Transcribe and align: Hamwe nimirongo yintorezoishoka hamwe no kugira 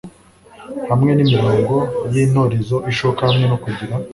Hamwe 0.89 1.11
nimirongo 1.13 1.75
yintorezoishoka 2.13 3.21
hamwe 3.29 3.45
no 3.51 3.57
kugira 3.63 3.93